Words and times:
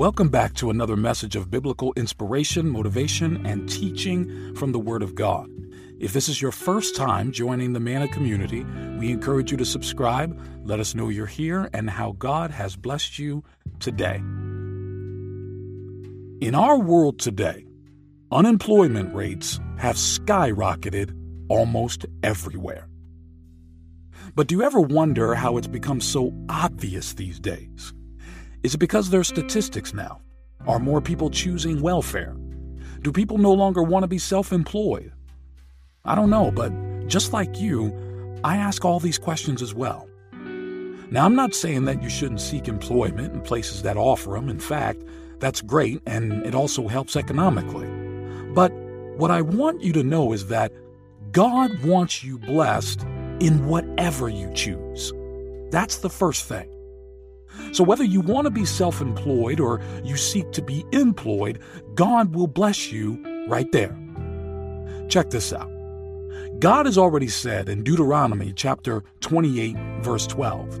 Welcome 0.00 0.30
back 0.30 0.54
to 0.54 0.70
another 0.70 0.96
message 0.96 1.36
of 1.36 1.50
biblical 1.50 1.92
inspiration, 1.94 2.66
motivation, 2.66 3.44
and 3.44 3.68
teaching 3.68 4.54
from 4.54 4.72
the 4.72 4.78
Word 4.78 5.02
of 5.02 5.14
God. 5.14 5.50
If 5.98 6.14
this 6.14 6.26
is 6.26 6.40
your 6.40 6.52
first 6.52 6.96
time 6.96 7.32
joining 7.32 7.74
the 7.74 7.80
Manna 7.80 8.08
community, 8.08 8.64
we 8.98 9.10
encourage 9.10 9.50
you 9.50 9.58
to 9.58 9.64
subscribe. 9.66 10.40
Let 10.64 10.80
us 10.80 10.94
know 10.94 11.10
you're 11.10 11.26
here 11.26 11.68
and 11.74 11.90
how 11.90 12.12
God 12.12 12.50
has 12.50 12.76
blessed 12.76 13.18
you 13.18 13.44
today. 13.78 14.16
In 16.40 16.54
our 16.54 16.78
world 16.78 17.18
today, 17.18 17.66
unemployment 18.32 19.14
rates 19.14 19.60
have 19.76 19.96
skyrocketed 19.96 21.14
almost 21.50 22.06
everywhere. 22.22 22.88
But 24.34 24.46
do 24.46 24.54
you 24.54 24.62
ever 24.62 24.80
wonder 24.80 25.34
how 25.34 25.58
it's 25.58 25.66
become 25.66 26.00
so 26.00 26.32
obvious 26.48 27.12
these 27.12 27.38
days? 27.38 27.92
Is 28.62 28.74
it 28.74 28.78
because 28.78 29.08
there 29.08 29.20
are 29.20 29.24
statistics 29.24 29.94
now? 29.94 30.20
Are 30.66 30.78
more 30.78 31.00
people 31.00 31.30
choosing 31.30 31.80
welfare? 31.80 32.36
Do 33.00 33.10
people 33.10 33.38
no 33.38 33.54
longer 33.54 33.82
want 33.82 34.02
to 34.02 34.08
be 34.08 34.18
self 34.18 34.52
employed? 34.52 35.12
I 36.04 36.14
don't 36.14 36.28
know, 36.28 36.50
but 36.50 36.70
just 37.06 37.32
like 37.32 37.58
you, 37.58 37.94
I 38.44 38.56
ask 38.56 38.84
all 38.84 39.00
these 39.00 39.18
questions 39.18 39.62
as 39.62 39.72
well. 39.72 40.06
Now, 41.10 41.24
I'm 41.24 41.34
not 41.34 41.54
saying 41.54 41.86
that 41.86 42.02
you 42.02 42.10
shouldn't 42.10 42.40
seek 42.40 42.68
employment 42.68 43.32
in 43.32 43.40
places 43.40 43.82
that 43.82 43.96
offer 43.96 44.32
them. 44.32 44.48
In 44.48 44.60
fact, 44.60 45.02
that's 45.38 45.62
great 45.62 46.02
and 46.06 46.44
it 46.46 46.54
also 46.54 46.86
helps 46.86 47.16
economically. 47.16 47.88
But 48.52 48.72
what 49.16 49.30
I 49.30 49.40
want 49.40 49.82
you 49.82 49.94
to 49.94 50.02
know 50.02 50.32
is 50.32 50.48
that 50.48 50.70
God 51.32 51.82
wants 51.82 52.22
you 52.22 52.38
blessed 52.38 53.02
in 53.40 53.66
whatever 53.66 54.28
you 54.28 54.52
choose. 54.52 55.12
That's 55.70 55.98
the 55.98 56.10
first 56.10 56.44
thing. 56.44 56.70
So, 57.72 57.84
whether 57.84 58.04
you 58.04 58.20
want 58.20 58.46
to 58.46 58.50
be 58.50 58.64
self 58.64 59.00
employed 59.00 59.60
or 59.60 59.80
you 60.04 60.16
seek 60.16 60.50
to 60.52 60.62
be 60.62 60.84
employed, 60.92 61.60
God 61.94 62.34
will 62.34 62.46
bless 62.46 62.90
you 62.90 63.46
right 63.48 63.70
there. 63.72 63.96
Check 65.08 65.30
this 65.30 65.52
out. 65.52 65.70
God 66.60 66.86
has 66.86 66.98
already 66.98 67.28
said 67.28 67.68
in 67.68 67.82
Deuteronomy 67.82 68.52
chapter 68.52 69.02
28, 69.20 69.76
verse 70.02 70.26
12, 70.26 70.78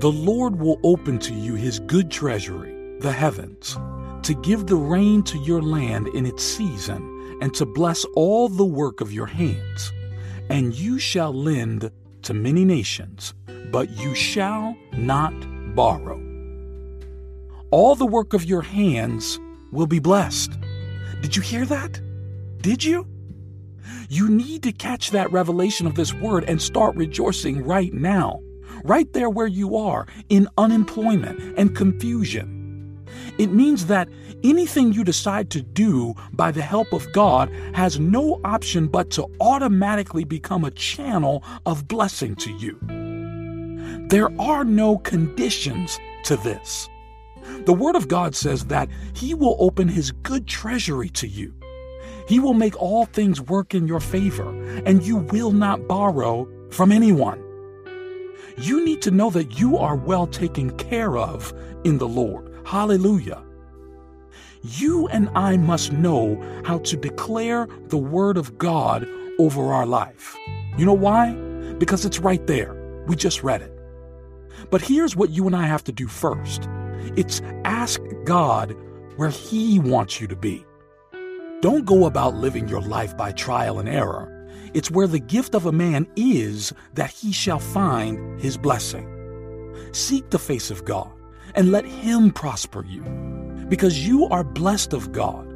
The 0.00 0.12
Lord 0.12 0.60
will 0.60 0.78
open 0.84 1.18
to 1.20 1.34
you 1.34 1.54
his 1.54 1.80
good 1.80 2.10
treasury, 2.10 2.98
the 3.00 3.12
heavens, 3.12 3.76
to 4.22 4.34
give 4.42 4.66
the 4.66 4.76
rain 4.76 5.22
to 5.24 5.38
your 5.38 5.60
land 5.60 6.08
in 6.08 6.24
its 6.24 6.44
season, 6.44 7.38
and 7.42 7.52
to 7.54 7.66
bless 7.66 8.04
all 8.14 8.48
the 8.48 8.64
work 8.64 9.00
of 9.00 9.12
your 9.12 9.26
hands. 9.26 9.92
And 10.48 10.72
you 10.72 10.98
shall 10.98 11.32
lend 11.32 11.90
to 12.22 12.34
many 12.34 12.64
nations, 12.64 13.34
but 13.72 13.90
you 13.90 14.14
shall 14.14 14.76
not 14.92 15.34
borrow. 15.74 16.20
All 17.70 17.94
the 17.94 18.06
work 18.06 18.34
of 18.34 18.44
your 18.44 18.62
hands 18.62 19.40
will 19.70 19.86
be 19.86 19.98
blessed. 19.98 20.52
Did 21.22 21.36
you 21.36 21.42
hear 21.42 21.64
that? 21.66 22.00
Did 22.60 22.84
you? 22.84 23.06
You 24.08 24.28
need 24.28 24.62
to 24.64 24.72
catch 24.72 25.10
that 25.10 25.32
revelation 25.32 25.86
of 25.86 25.94
this 25.94 26.12
word 26.12 26.44
and 26.44 26.60
start 26.60 26.94
rejoicing 26.96 27.64
right 27.64 27.92
now, 27.92 28.40
right 28.84 29.10
there 29.12 29.30
where 29.30 29.46
you 29.46 29.76
are, 29.76 30.06
in 30.28 30.48
unemployment 30.58 31.58
and 31.58 31.74
confusion. 31.74 33.04
It 33.38 33.52
means 33.52 33.86
that 33.86 34.08
anything 34.44 34.92
you 34.92 35.04
decide 35.04 35.50
to 35.50 35.62
do 35.62 36.14
by 36.32 36.50
the 36.50 36.62
help 36.62 36.92
of 36.92 37.10
God 37.12 37.50
has 37.74 37.98
no 37.98 38.40
option 38.44 38.86
but 38.86 39.10
to 39.12 39.26
automatically 39.40 40.24
become 40.24 40.64
a 40.64 40.70
channel 40.70 41.42
of 41.64 41.88
blessing 41.88 42.36
to 42.36 42.50
you. 42.52 43.01
There 44.08 44.30
are 44.40 44.64
no 44.64 44.98
conditions 44.98 45.98
to 46.24 46.36
this. 46.36 46.88
The 47.64 47.72
Word 47.72 47.96
of 47.96 48.08
God 48.08 48.34
says 48.34 48.66
that 48.66 48.88
He 49.14 49.34
will 49.34 49.56
open 49.58 49.88
His 49.88 50.10
good 50.10 50.46
treasury 50.46 51.08
to 51.10 51.26
you. 51.26 51.54
He 52.28 52.38
will 52.38 52.54
make 52.54 52.80
all 52.80 53.06
things 53.06 53.40
work 53.40 53.74
in 53.74 53.88
your 53.88 54.00
favor, 54.00 54.48
and 54.84 55.02
you 55.02 55.16
will 55.16 55.50
not 55.50 55.88
borrow 55.88 56.48
from 56.70 56.92
anyone. 56.92 57.42
You 58.58 58.84
need 58.84 59.02
to 59.02 59.10
know 59.10 59.30
that 59.30 59.58
you 59.58 59.78
are 59.78 59.96
well 59.96 60.26
taken 60.26 60.76
care 60.76 61.16
of 61.16 61.52
in 61.84 61.98
the 61.98 62.08
Lord. 62.08 62.52
Hallelujah. 62.64 63.42
You 64.62 65.08
and 65.08 65.28
I 65.34 65.56
must 65.56 65.92
know 65.92 66.40
how 66.64 66.78
to 66.78 66.96
declare 66.96 67.66
the 67.88 67.98
Word 67.98 68.36
of 68.36 68.58
God 68.58 69.08
over 69.38 69.72
our 69.72 69.86
life. 69.86 70.36
You 70.78 70.86
know 70.86 70.92
why? 70.92 71.32
Because 71.78 72.04
it's 72.04 72.20
right 72.20 72.46
there. 72.46 73.04
We 73.08 73.16
just 73.16 73.42
read 73.42 73.62
it. 73.62 73.71
But 74.70 74.82
here's 74.82 75.16
what 75.16 75.30
you 75.30 75.46
and 75.46 75.56
I 75.56 75.66
have 75.66 75.84
to 75.84 75.92
do 75.92 76.06
first 76.06 76.68
it's 77.16 77.40
ask 77.64 78.00
God 78.24 78.76
where 79.16 79.30
He 79.30 79.78
wants 79.78 80.20
you 80.20 80.26
to 80.28 80.36
be. 80.36 80.64
Don't 81.60 81.84
go 81.84 82.06
about 82.06 82.34
living 82.34 82.68
your 82.68 82.80
life 82.80 83.16
by 83.16 83.32
trial 83.32 83.78
and 83.78 83.88
error. 83.88 84.28
It's 84.74 84.90
where 84.90 85.06
the 85.06 85.20
gift 85.20 85.54
of 85.54 85.66
a 85.66 85.72
man 85.72 86.06
is 86.16 86.72
that 86.94 87.10
he 87.10 87.30
shall 87.30 87.58
find 87.58 88.40
his 88.40 88.56
blessing. 88.56 89.08
Seek 89.92 90.30
the 90.30 90.38
face 90.38 90.70
of 90.70 90.84
God 90.84 91.12
and 91.54 91.70
let 91.70 91.84
Him 91.84 92.30
prosper 92.30 92.84
you 92.84 93.02
because 93.68 94.06
you 94.06 94.26
are 94.28 94.44
blessed 94.44 94.92
of 94.92 95.12
God. 95.12 95.46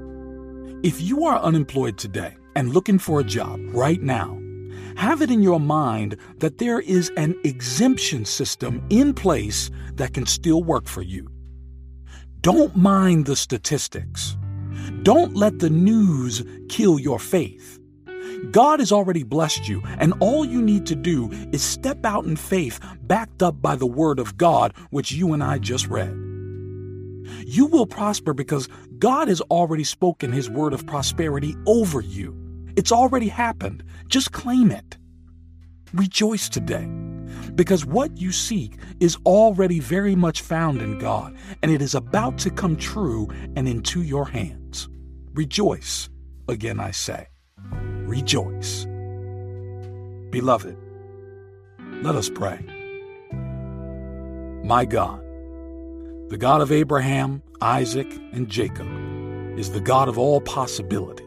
If 0.82 1.00
you 1.00 1.24
are 1.24 1.38
unemployed 1.38 1.98
today 1.98 2.36
and 2.54 2.72
looking 2.72 2.98
for 2.98 3.20
a 3.20 3.24
job 3.24 3.60
right 3.72 4.00
now, 4.00 4.38
have 4.96 5.22
it 5.22 5.30
in 5.30 5.42
your 5.42 5.60
mind 5.60 6.16
that 6.38 6.58
there 6.58 6.80
is 6.80 7.10
an 7.16 7.38
exemption 7.44 8.24
system 8.24 8.84
in 8.90 9.14
place 9.14 9.70
that 9.94 10.14
can 10.14 10.26
still 10.26 10.62
work 10.62 10.86
for 10.86 11.02
you. 11.02 11.28
Don't 12.40 12.76
mind 12.76 13.26
the 13.26 13.36
statistics. 13.36 14.36
Don't 15.02 15.34
let 15.34 15.58
the 15.58 15.70
news 15.70 16.44
kill 16.68 16.98
your 16.98 17.18
faith. 17.18 17.78
God 18.50 18.80
has 18.80 18.92
already 18.92 19.22
blessed 19.22 19.68
you, 19.68 19.82
and 19.98 20.14
all 20.20 20.44
you 20.44 20.60
need 20.60 20.86
to 20.86 20.94
do 20.94 21.30
is 21.52 21.62
step 21.62 22.04
out 22.04 22.24
in 22.24 22.36
faith 22.36 22.78
backed 23.02 23.42
up 23.42 23.60
by 23.62 23.76
the 23.76 23.86
Word 23.86 24.18
of 24.18 24.36
God, 24.36 24.74
which 24.90 25.12
you 25.12 25.32
and 25.32 25.42
I 25.42 25.58
just 25.58 25.88
read. 25.88 26.14
You 27.44 27.66
will 27.66 27.86
prosper 27.86 28.34
because 28.34 28.68
God 28.98 29.28
has 29.28 29.40
already 29.42 29.84
spoken 29.84 30.32
His 30.32 30.50
word 30.50 30.72
of 30.72 30.86
prosperity 30.86 31.54
over 31.66 32.00
you. 32.00 32.45
It's 32.76 32.92
already 32.92 33.28
happened. 33.28 33.82
Just 34.09 34.32
claim 34.32 34.70
it. 34.70 34.97
Rejoice 35.92 36.48
today 36.48 36.87
because 37.54 37.87
what 37.87 38.16
you 38.19 38.32
seek 38.32 38.76
is 39.00 39.16
already 39.25 39.81
very 39.81 40.14
much 40.14 40.42
found 40.42 40.82
in 40.82 40.98
God, 40.98 41.36
and 41.62 41.70
it 41.70 41.81
is 41.81 41.94
about 41.94 42.38
to 42.38 42.50
come 42.50 42.76
true 42.76 43.28
and 43.56 43.66
into 43.66 44.03
your 44.03 44.26
hands. 44.26 44.88
Rejoice, 45.32 46.09
again 46.48 46.78
I 46.78 46.91
say 46.91 47.28
rejoice. 48.06 48.86
Beloved, 50.31 50.76
let 52.03 52.15
us 52.15 52.31
pray. 52.31 52.59
My 54.62 54.84
God, 54.84 55.20
the 56.28 56.36
God 56.38 56.60
of 56.60 56.72
Abraham, 56.72 57.42
Isaac, 57.60 58.12
and 58.32 58.48
Jacob, 58.48 58.86
is 59.59 59.72
the 59.72 59.81
God 59.81 60.09
of 60.09 60.19
all 60.19 60.41
possibilities. 60.41 61.25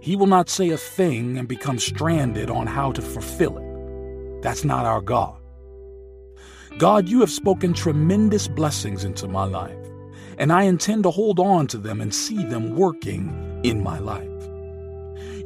He 0.00 0.16
will 0.16 0.26
not 0.26 0.48
say 0.48 0.70
a 0.70 0.76
thing 0.76 1.38
and 1.38 1.46
become 1.48 1.78
stranded 1.78 2.50
on 2.50 2.66
how 2.66 2.92
to 2.92 3.02
fulfill 3.02 3.58
it. 3.58 4.42
That's 4.42 4.64
not 4.64 4.84
our 4.84 5.00
God. 5.00 5.38
God, 6.78 7.08
you 7.08 7.20
have 7.20 7.30
spoken 7.30 7.74
tremendous 7.74 8.48
blessings 8.48 9.04
into 9.04 9.28
my 9.28 9.44
life, 9.44 9.76
and 10.38 10.52
I 10.52 10.62
intend 10.62 11.02
to 11.04 11.10
hold 11.10 11.38
on 11.38 11.66
to 11.68 11.78
them 11.78 12.00
and 12.00 12.14
see 12.14 12.44
them 12.44 12.76
working 12.76 13.60
in 13.62 13.82
my 13.82 13.98
life. 13.98 14.28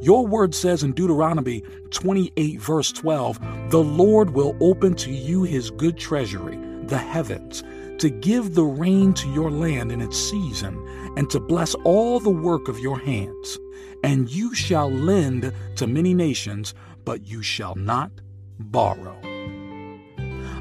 Your 0.01 0.25
word 0.25 0.55
says 0.55 0.83
in 0.83 0.93
Deuteronomy 0.93 1.63
28, 1.91 2.61
verse 2.61 2.91
12, 2.91 3.69
the 3.69 3.83
Lord 3.83 4.31
will 4.31 4.55
open 4.61 4.93
to 4.95 5.11
you 5.11 5.43
his 5.43 5.71
good 5.71 5.97
treasury, 5.97 6.57
the 6.87 6.97
heavens, 6.97 7.63
to 7.99 8.09
give 8.09 8.53
the 8.53 8.63
rain 8.63 9.13
to 9.13 9.29
your 9.29 9.49
land 9.49 9.91
in 9.91 10.01
its 10.01 10.17
season, 10.17 10.77
and 11.17 11.29
to 11.29 11.39
bless 11.39 11.73
all 11.83 12.19
the 12.19 12.29
work 12.29 12.67
of 12.67 12.79
your 12.79 12.99
hands. 12.99 13.57
And 14.03 14.29
you 14.29 14.53
shall 14.53 14.91
lend 14.91 15.51
to 15.75 15.87
many 15.87 16.13
nations, 16.13 16.73
but 17.05 17.25
you 17.25 17.41
shall 17.41 17.75
not 17.75 18.11
borrow. 18.59 19.17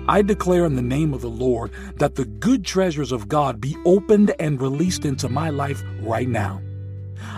I 0.08 0.23
declare 0.23 0.64
in 0.64 0.76
the 0.76 0.82
name 0.82 1.12
of 1.12 1.20
the 1.20 1.28
Lord 1.28 1.73
that 1.96 2.14
the 2.14 2.25
good 2.25 2.64
treasures 2.64 3.11
of 3.11 3.29
God 3.29 3.61
be 3.61 3.76
opened 3.84 4.32
and 4.38 4.61
released 4.61 5.05
into 5.05 5.29
my 5.29 5.50
life 5.50 5.82
right 6.00 6.29
now. 6.29 6.62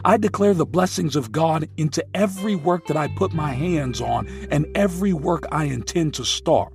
I 0.04 0.16
declare 0.16 0.54
the 0.54 0.66
blessings 0.66 1.16
of 1.16 1.32
God 1.32 1.68
into 1.76 2.04
every 2.14 2.56
work 2.56 2.86
that 2.86 2.96
I 2.96 3.08
put 3.08 3.32
my 3.32 3.52
hands 3.52 4.00
on 4.00 4.28
and 4.50 4.66
every 4.74 5.12
work 5.12 5.44
I 5.50 5.64
intend 5.64 6.14
to 6.14 6.24
start. 6.24 6.72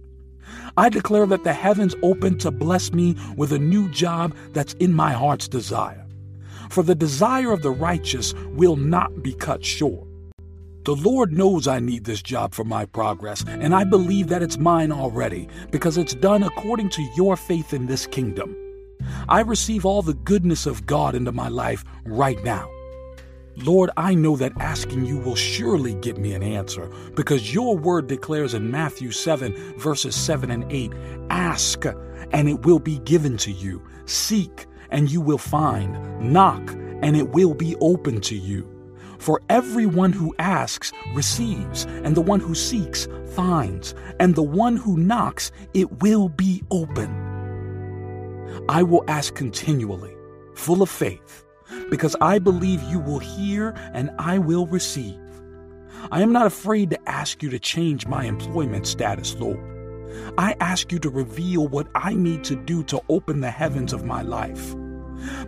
I 0.75 0.89
declare 0.89 1.27
that 1.27 1.43
the 1.43 1.53
heavens 1.53 1.95
open 2.01 2.39
to 2.39 2.49
bless 2.49 2.91
me 2.91 3.15
with 3.37 3.51
a 3.51 3.59
new 3.59 3.89
job 3.89 4.35
that's 4.53 4.73
in 4.75 4.91
my 4.91 5.11
heart's 5.11 5.47
desire. 5.47 6.03
For 6.69 6.81
the 6.81 6.95
desire 6.95 7.51
of 7.51 7.61
the 7.61 7.69
righteous 7.69 8.33
will 8.53 8.75
not 8.75 9.21
be 9.21 9.33
cut 9.33 9.63
short. 9.63 10.07
The 10.85 10.95
Lord 10.95 11.31
knows 11.31 11.67
I 11.67 11.79
need 11.79 12.05
this 12.05 12.21
job 12.21 12.53
for 12.53 12.63
my 12.63 12.85
progress, 12.85 13.45
and 13.47 13.73
I 13.75 13.83
believe 13.83 14.27
that 14.29 14.41
it's 14.41 14.57
mine 14.57 14.91
already 14.91 15.47
because 15.71 15.97
it's 15.97 16.15
done 16.15 16.43
according 16.43 16.89
to 16.89 17.07
your 17.15 17.37
faith 17.37 17.73
in 17.73 17.85
this 17.85 18.07
kingdom. 18.07 18.57
I 19.29 19.41
receive 19.41 19.85
all 19.85 20.01
the 20.01 20.15
goodness 20.15 20.65
of 20.65 20.85
God 20.85 21.13
into 21.13 21.31
my 21.31 21.49
life 21.49 21.85
right 22.05 22.43
now. 22.43 22.67
Lord, 23.55 23.91
I 23.97 24.15
know 24.15 24.35
that 24.37 24.53
asking 24.59 25.05
you 25.05 25.17
will 25.17 25.35
surely 25.35 25.93
get 25.93 26.17
me 26.17 26.33
an 26.33 26.41
answer 26.41 26.89
because 27.13 27.53
your 27.53 27.77
word 27.77 28.07
declares 28.07 28.55
in 28.55 28.71
Matthew 28.71 29.11
7, 29.11 29.77
verses 29.77 30.15
7 30.15 30.49
and 30.49 30.65
8 30.71 30.91
Ask, 31.29 31.85
and 32.31 32.49
it 32.49 32.65
will 32.65 32.79
be 32.79 32.97
given 32.99 33.37
to 33.37 33.51
you. 33.51 33.81
Seek, 34.05 34.65
and 34.89 35.09
you 35.11 35.21
will 35.21 35.37
find. 35.37 35.93
Knock, 36.19 36.71
and 37.03 37.15
it 37.15 37.29
will 37.29 37.53
be 37.53 37.75
open 37.79 38.21
to 38.21 38.35
you. 38.35 38.67
For 39.19 39.39
everyone 39.49 40.13
who 40.13 40.33
asks 40.39 40.91
receives, 41.13 41.85
and 41.85 42.15
the 42.15 42.21
one 42.21 42.39
who 42.39 42.55
seeks 42.55 43.07
finds, 43.35 43.93
and 44.19 44.33
the 44.33 44.43
one 44.43 44.77
who 44.77 44.97
knocks, 44.97 45.51
it 45.75 46.01
will 46.01 46.27
be 46.27 46.63
open. 46.71 47.19
I 48.67 48.81
will 48.81 49.03
ask 49.07 49.35
continually, 49.35 50.15
full 50.55 50.81
of 50.81 50.89
faith 50.89 51.45
because 51.93 52.15
I 52.21 52.39
believe 52.39 52.81
you 52.81 52.97
will 52.97 53.19
hear 53.19 53.75
and 53.93 54.09
I 54.17 54.39
will 54.39 54.65
receive. 54.65 55.19
I 56.09 56.23
am 56.23 56.31
not 56.31 56.47
afraid 56.47 56.89
to 56.89 57.07
ask 57.07 57.43
you 57.43 57.51
to 57.51 57.59
change 57.59 58.07
my 58.07 58.25
employment 58.25 58.87
status, 58.87 59.35
Lord. 59.35 59.59
I 60.39 60.55
ask 60.59 60.91
you 60.91 60.97
to 60.97 61.09
reveal 61.11 61.67
what 61.67 61.85
I 61.93 62.15
need 62.15 62.43
to 62.45 62.55
do 62.55 62.83
to 62.85 62.99
open 63.09 63.41
the 63.41 63.51
heavens 63.51 63.93
of 63.93 64.05
my 64.05 64.23
life. 64.23 64.75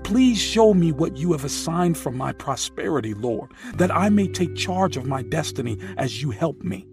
Please 0.04 0.38
show 0.38 0.76
me 0.76 0.92
what 0.92 1.18
you 1.18 1.32
have 1.32 1.46
assigned 1.46 1.98
for 1.98 2.12
my 2.12 2.32
prosperity, 2.32 3.16
Lord, 3.16 3.52
that 3.78 3.90
I 3.90 4.10
may 4.10 4.28
take 4.28 4.56
charge 4.56 4.98
of 4.98 5.08
my 5.08 5.24
destiny 5.24 5.80
as 5.98 6.22
you 6.22 6.30
help 6.30 6.62
me. 6.62 6.86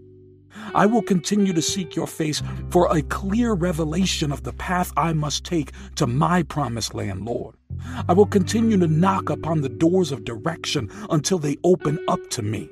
I 0.75 0.87
will 0.87 1.03
continue 1.03 1.53
to 1.53 1.61
seek 1.61 1.95
your 1.95 2.07
face 2.07 2.43
for 2.71 2.91
a 2.91 3.03
clear 3.03 3.53
revelation 3.53 4.33
of 4.33 4.45
the 4.45 4.55
path 4.55 4.95
I 4.97 5.13
must 5.13 5.45
take 5.45 5.73
to 5.97 6.07
my 6.07 6.43
promised 6.43 6.95
land, 6.95 7.27
Lord. 7.27 7.55
I 8.09 8.13
will 8.13 8.27
continue 8.27 8.79
to 8.79 8.87
knock 8.87 9.31
upon 9.31 9.61
the 9.61 9.69
doors 9.69 10.13
of 10.13 10.25
direction 10.25 10.91
until 11.11 11.39
they 11.39 11.57
open 11.65 11.99
up 12.09 12.21
to 12.31 12.43
me. 12.43 12.69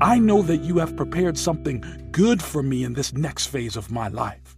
I 0.00 0.18
know 0.18 0.42
that 0.42 0.62
you 0.62 0.78
have 0.78 0.96
prepared 0.96 1.38
something 1.38 1.82
good 2.10 2.42
for 2.42 2.62
me 2.62 2.84
in 2.84 2.94
this 2.94 3.12
next 3.12 3.46
phase 3.46 3.76
of 3.76 3.90
my 3.90 4.08
life. 4.08 4.56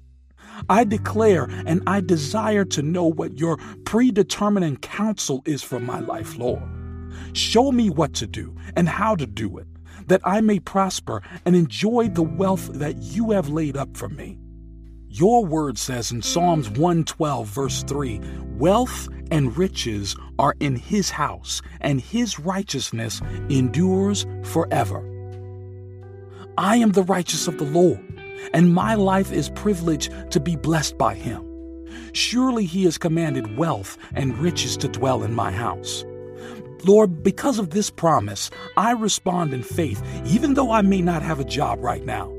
I 0.68 0.84
declare 0.84 1.44
and 1.66 1.82
I 1.86 2.00
desire 2.00 2.64
to 2.66 2.82
know 2.82 3.04
what 3.04 3.38
your 3.38 3.58
predetermined 3.84 4.82
counsel 4.82 5.42
is 5.44 5.62
for 5.62 5.78
my 5.78 6.00
life, 6.00 6.36
Lord. 6.36 6.62
Show 7.32 7.70
me 7.72 7.90
what 7.90 8.14
to 8.14 8.26
do 8.26 8.56
and 8.76 8.88
how 8.88 9.14
to 9.14 9.26
do 9.26 9.58
it, 9.58 9.66
that 10.06 10.20
I 10.24 10.40
may 10.40 10.58
prosper 10.58 11.22
and 11.44 11.54
enjoy 11.54 12.08
the 12.08 12.22
wealth 12.22 12.68
that 12.72 12.96
you 12.96 13.30
have 13.30 13.48
laid 13.48 13.76
up 13.76 13.96
for 13.96 14.08
me. 14.08 14.38
Your 15.10 15.42
word 15.42 15.78
says 15.78 16.12
in 16.12 16.20
Psalms 16.20 16.68
112, 16.68 17.46
verse 17.48 17.82
3 17.84 18.20
Wealth 18.58 19.08
and 19.30 19.56
riches 19.56 20.14
are 20.38 20.54
in 20.60 20.76
his 20.76 21.08
house, 21.08 21.62
and 21.80 21.98
his 21.98 22.38
righteousness 22.38 23.22
endures 23.48 24.26
forever. 24.44 25.02
I 26.58 26.76
am 26.76 26.92
the 26.92 27.04
righteous 27.04 27.48
of 27.48 27.56
the 27.56 27.64
Lord, 27.64 28.00
and 28.52 28.74
my 28.74 28.96
life 28.96 29.32
is 29.32 29.48
privileged 29.50 30.12
to 30.30 30.40
be 30.40 30.56
blessed 30.56 30.98
by 30.98 31.14
him. 31.14 31.42
Surely 32.12 32.66
he 32.66 32.84
has 32.84 32.98
commanded 32.98 33.56
wealth 33.56 33.96
and 34.12 34.36
riches 34.38 34.76
to 34.78 34.88
dwell 34.88 35.22
in 35.22 35.34
my 35.34 35.50
house. 35.50 36.04
Lord, 36.84 37.22
because 37.22 37.58
of 37.58 37.70
this 37.70 37.88
promise, 37.88 38.50
I 38.76 38.92
respond 38.92 39.54
in 39.54 39.62
faith, 39.62 40.02
even 40.26 40.52
though 40.52 40.70
I 40.70 40.82
may 40.82 41.00
not 41.00 41.22
have 41.22 41.40
a 41.40 41.44
job 41.44 41.82
right 41.82 42.04
now. 42.04 42.37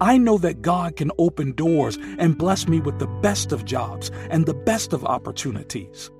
I 0.00 0.18
know 0.18 0.38
that 0.38 0.62
God 0.62 0.96
can 0.96 1.10
open 1.18 1.52
doors 1.52 1.98
and 2.18 2.38
bless 2.38 2.68
me 2.68 2.80
with 2.80 2.98
the 2.98 3.06
best 3.06 3.52
of 3.52 3.64
jobs 3.64 4.10
and 4.30 4.46
the 4.46 4.54
best 4.54 4.92
of 4.92 5.04
opportunities. 5.04 6.10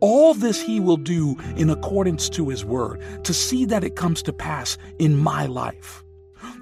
All 0.00 0.34
this 0.34 0.60
He 0.60 0.80
will 0.80 0.96
do 0.96 1.36
in 1.56 1.70
accordance 1.70 2.28
to 2.30 2.48
His 2.48 2.64
word 2.64 3.02
to 3.24 3.34
see 3.34 3.64
that 3.66 3.84
it 3.84 3.96
comes 3.96 4.22
to 4.22 4.32
pass 4.32 4.78
in 4.98 5.16
my 5.16 5.46
life. 5.46 6.04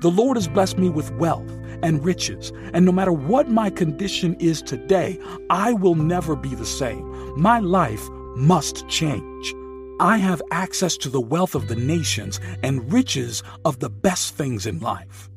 The 0.00 0.10
Lord 0.10 0.36
has 0.36 0.48
blessed 0.48 0.78
me 0.78 0.90
with 0.90 1.12
wealth 1.14 1.50
and 1.82 2.04
riches, 2.04 2.52
and 2.72 2.84
no 2.84 2.92
matter 2.92 3.12
what 3.12 3.48
my 3.48 3.70
condition 3.70 4.34
is 4.40 4.62
today, 4.62 5.18
I 5.50 5.72
will 5.72 5.94
never 5.94 6.36
be 6.36 6.54
the 6.54 6.66
same. 6.66 7.40
My 7.40 7.60
life 7.60 8.08
must 8.36 8.86
change. 8.88 9.54
I 10.00 10.18
have 10.18 10.42
access 10.52 10.96
to 10.98 11.08
the 11.08 11.20
wealth 11.20 11.56
of 11.56 11.66
the 11.66 11.74
nations 11.74 12.38
and 12.62 12.92
riches 12.92 13.42
of 13.64 13.80
the 13.80 13.90
best 13.90 14.36
things 14.36 14.66
in 14.66 14.78
life. 14.78 15.28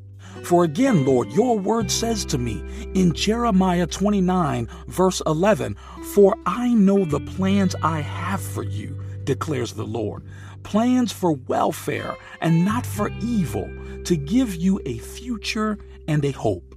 For 0.44 0.64
again, 0.64 1.04
Lord, 1.04 1.30
your 1.32 1.58
word 1.58 1.90
says 1.90 2.24
to 2.26 2.38
me 2.38 2.64
in 2.94 3.12
Jeremiah 3.12 3.86
29, 3.86 4.68
verse 4.86 5.22
11, 5.26 5.76
For 6.14 6.36
I 6.46 6.74
know 6.74 7.04
the 7.04 7.20
plans 7.20 7.74
I 7.82 8.00
have 8.00 8.42
for 8.42 8.62
you, 8.62 9.00
declares 9.24 9.72
the 9.72 9.86
Lord 9.86 10.24
plans 10.62 11.12
for 11.12 11.32
welfare 11.32 12.16
and 12.40 12.64
not 12.64 12.86
for 12.86 13.10
evil, 13.20 13.70
to 14.04 14.16
give 14.16 14.54
you 14.54 14.80
a 14.84 14.98
future 14.98 15.78
and 16.08 16.24
a 16.24 16.32
hope. 16.32 16.74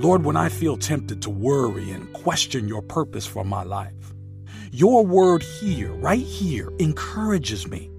Lord, 0.00 0.24
when 0.24 0.36
I 0.36 0.48
feel 0.48 0.76
tempted 0.76 1.22
to 1.22 1.30
worry 1.30 1.90
and 1.90 2.12
question 2.12 2.68
your 2.68 2.82
purpose 2.82 3.26
for 3.26 3.44
my 3.44 3.64
life, 3.64 4.14
your 4.70 5.04
word 5.04 5.42
here, 5.42 5.92
right 5.94 6.24
here, 6.24 6.70
encourages 6.78 7.66
me 7.66 7.90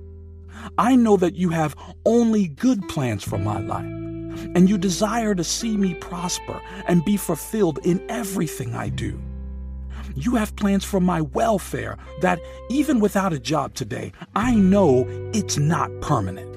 I 0.77 0.95
know 0.95 1.17
that 1.17 1.35
you 1.35 1.49
have 1.49 1.75
only 2.05 2.47
good 2.47 2.87
plans 2.89 3.23
for 3.23 3.37
my 3.37 3.59
life, 3.59 3.85
and 3.85 4.69
you 4.69 4.77
desire 4.77 5.35
to 5.35 5.43
see 5.43 5.77
me 5.77 5.93
prosper 5.95 6.61
and 6.87 7.05
be 7.05 7.17
fulfilled 7.17 7.79
in 7.83 8.03
everything 8.09 8.75
I 8.75 8.89
do. 8.89 9.19
You 10.15 10.35
have 10.35 10.55
plans 10.55 10.83
for 10.83 10.99
my 10.99 11.21
welfare 11.21 11.97
that, 12.21 12.39
even 12.69 12.99
without 12.99 13.33
a 13.33 13.39
job 13.39 13.73
today, 13.73 14.11
I 14.35 14.55
know 14.55 15.05
it's 15.33 15.57
not 15.57 15.91
permanent. 16.01 16.49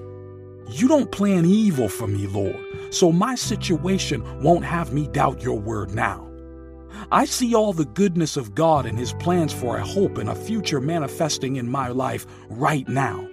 You 0.70 0.88
don't 0.88 1.12
plan 1.12 1.44
evil 1.44 1.88
for 1.88 2.06
me, 2.06 2.26
Lord, 2.26 2.56
so 2.90 3.12
my 3.12 3.34
situation 3.34 4.42
won't 4.42 4.64
have 4.64 4.92
me 4.92 5.06
doubt 5.08 5.42
your 5.42 5.58
word 5.58 5.90
now. 5.90 6.28
I 7.10 7.24
see 7.24 7.54
all 7.54 7.72
the 7.72 7.84
goodness 7.84 8.36
of 8.36 8.54
God 8.54 8.86
and 8.86 8.98
His 8.98 9.12
plans 9.14 9.52
for 9.52 9.76
a 9.76 9.84
hope 9.84 10.18
and 10.18 10.30
a 10.30 10.34
future 10.34 10.80
manifesting 10.80 11.56
in 11.56 11.70
my 11.70 11.88
life 11.88 12.26
right 12.48 12.88
now. 12.88 13.28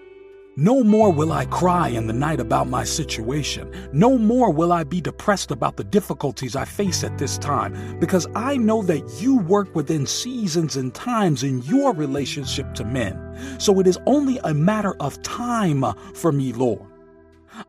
No 0.60 0.84
more 0.84 1.10
will 1.10 1.32
I 1.32 1.46
cry 1.46 1.88
in 1.88 2.06
the 2.06 2.12
night 2.12 2.42
about 2.42 2.68
my 2.68 2.84
situation. 2.84 3.72
No 3.94 4.18
more 4.18 4.52
will 4.52 4.74
I 4.74 4.84
be 4.84 5.00
depressed 5.00 5.52
about 5.52 5.78
the 5.78 5.86
difficulties 5.86 6.54
I 6.54 6.66
face 6.66 7.02
at 7.06 7.18
this 7.18 7.38
time, 7.38 7.98
because 7.98 8.28
I 8.36 8.58
know 8.58 8.82
that 8.82 9.22
you 9.22 9.38
work 9.38 9.74
within 9.74 10.06
seasons 10.06 10.76
and 10.76 10.94
times 10.94 11.44
in 11.44 11.62
your 11.62 11.94
relationship 11.94 12.74
to 12.74 12.84
men. 12.84 13.18
So 13.58 13.80
it 13.80 13.88
is 13.88 13.98
only 14.06 14.38
a 14.44 14.54
matter 14.54 14.96
of 15.00 15.22
time 15.22 15.86
uh, 15.86 15.94
for 16.14 16.34
me, 16.34 16.52
Lord. 16.52 16.82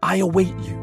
I 0.03 0.17
await 0.17 0.59
you, 0.59 0.75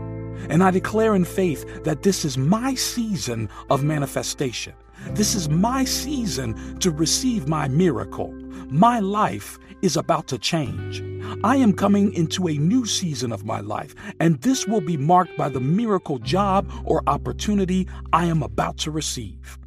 and 0.49 0.63
I 0.63 0.71
declare 0.71 1.13
in 1.13 1.25
faith 1.25 1.83
that 1.83 2.03
this 2.03 2.23
is 2.23 2.37
my 2.37 2.73
season 2.73 3.49
of 3.69 3.83
manifestation. 3.83 4.75
This 5.09 5.35
is 5.35 5.49
my 5.49 5.83
season 5.83 6.79
to 6.79 6.89
receive 6.89 7.49
my 7.49 7.67
miracle. 7.67 8.33
My 8.69 8.99
life 8.99 9.59
is 9.81 9.97
about 9.97 10.27
to 10.27 10.37
change. 10.37 11.03
I 11.43 11.57
am 11.57 11.73
coming 11.73 12.13
into 12.13 12.47
a 12.47 12.57
new 12.57 12.85
season 12.85 13.31
of 13.31 13.45
my 13.45 13.59
life, 13.59 13.93
and 14.19 14.41
this 14.41 14.65
will 14.65 14.81
be 14.81 14.97
marked 14.97 15.37
by 15.37 15.49
the 15.49 15.59
miracle 15.59 16.19
job 16.19 16.71
or 16.85 17.03
opportunity 17.07 17.87
I 18.13 18.25
am 18.25 18.41
about 18.41 18.77
to 18.79 18.91
receive. 18.91 19.59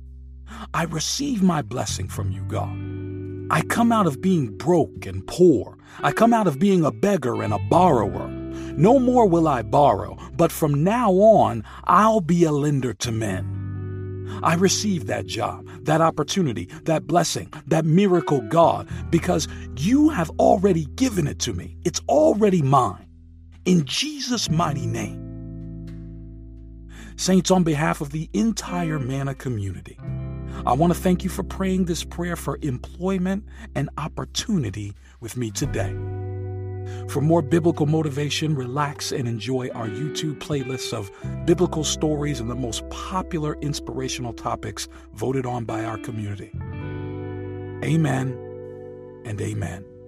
I 0.75 0.85
receive 0.85 1.43
my 1.43 1.63
blessing 1.63 2.09
from 2.09 2.31
you, 2.31 2.43
God. 2.45 2.77
I 3.53 3.63
come 3.63 3.93
out 3.93 4.07
of 4.07 4.21
being 4.21 4.57
broke 4.57 5.07
and 5.07 5.27
poor. 5.27 5.77
I 6.03 6.13
come 6.13 6.33
out 6.33 6.47
of 6.47 6.59
being 6.59 6.85
a 6.85 6.93
beggar 6.93 7.43
and 7.43 7.53
a 7.53 7.59
borrower. 7.59 8.29
No 8.29 8.99
more 8.99 9.27
will 9.27 9.49
I 9.49 9.63
borrow, 9.63 10.17
but 10.37 10.53
from 10.53 10.85
now 10.85 11.13
on, 11.13 11.65
I'll 11.85 12.21
be 12.21 12.45
a 12.45 12.53
lender 12.53 12.95
to 12.95 13.13
men. 13.13 13.60
I 14.43 14.55
received 14.55 15.07
that 15.09 15.27
job, 15.27 15.67
that 15.85 16.01
opportunity, 16.01 16.67
that 16.85 17.07
blessing, 17.07 17.53
that 17.67 17.85
miracle, 17.85 18.41
God, 18.43 18.89
because 19.11 19.49
you 19.77 20.09
have 20.11 20.31
already 20.39 20.87
given 20.97 21.27
it 21.27 21.39
to 21.41 21.53
me. 21.53 21.77
It's 21.85 22.01
already 22.09 22.63
mine. 22.63 23.07
In 23.65 23.85
Jesus' 23.85 24.51
mighty 24.51 24.87
name. 24.87 25.27
Saints, 27.17 27.51
on 27.51 27.65
behalf 27.65 28.01
of 28.01 28.11
the 28.11 28.31
entire 28.33 28.99
MANNA 28.99 29.35
community, 29.35 29.99
I 30.65 30.73
want 30.73 30.93
to 30.95 30.99
thank 30.99 31.23
you 31.23 31.31
for 31.31 31.43
praying 31.43 31.85
this 31.85 32.05
prayer 32.05 32.37
for 32.37 32.59
employment 32.63 33.45
and 33.75 33.91
opportunity 33.99 34.95
with 35.21 35.37
me 35.37 35.51
today. 35.51 35.95
For 37.09 37.21
more 37.21 37.43
biblical 37.43 37.87
motivation, 37.87 38.55
relax 38.55 39.13
and 39.13 39.27
enjoy 39.29 39.69
our 39.71 39.89
YouTube 39.89 40.39
playlists 40.39 40.93
of 40.93 41.11
biblical 41.47 41.85
stories 41.85 42.41
and 42.41 42.51
the 42.51 42.55
most 42.55 42.89
popular 42.91 43.57
inspirational 43.61 44.33
topics 44.33 44.89
voted 45.15 45.47
on 45.47 45.65
by 45.65 45.85
our 45.85 45.99
community. 45.99 46.53
Amen 47.85 48.37
and 49.25 49.41
amen. 49.41 50.00